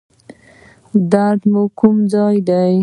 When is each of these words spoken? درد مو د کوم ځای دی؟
درد 1.11 1.41
مو 1.51 1.63
د 1.69 1.71
کوم 1.79 1.95
ځای 2.13 2.35
دی؟ 2.49 2.77